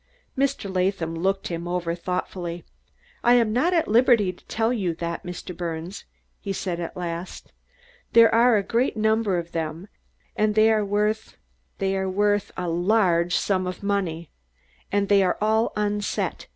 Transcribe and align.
Mr. 0.35 0.75
Latham 0.75 1.13
looked 1.13 1.49
him 1.49 1.67
over 1.67 1.93
thoughtfully. 1.93 2.63
"I 3.23 3.35
am 3.35 3.53
not 3.53 3.71
at 3.71 3.87
liberty 3.87 4.33
to 4.33 4.43
tell 4.47 4.73
you 4.73 4.95
that, 4.95 5.23
Mr. 5.23 5.55
Birnes," 5.55 6.05
he 6.39 6.51
said 6.51 6.79
at 6.79 6.97
last. 6.97 7.53
"There 8.13 8.33
are 8.33 8.57
a 8.57 8.63
great 8.63 8.97
number 8.97 9.37
of 9.37 9.51
them, 9.51 9.87
and 10.35 10.55
they 10.55 10.71
are 10.71 10.83
worth 10.83 11.37
they 11.77 11.95
are 11.95 12.09
worth 12.09 12.51
a 12.57 12.67
large 12.67 13.35
sum 13.35 13.67
of 13.67 13.83
money. 13.83 14.31
And 14.91 15.07
they 15.07 15.21
are 15.21 15.37
all 15.39 15.71
unset. 15.75 16.47